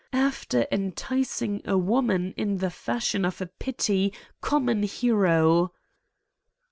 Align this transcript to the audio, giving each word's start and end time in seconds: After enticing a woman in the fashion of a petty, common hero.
After 0.13 0.65
enticing 0.71 1.61
a 1.63 1.77
woman 1.77 2.33
in 2.35 2.57
the 2.57 2.71
fashion 2.71 3.23
of 3.23 3.39
a 3.39 3.45
petty, 3.45 4.11
common 4.41 4.81
hero. 4.81 5.73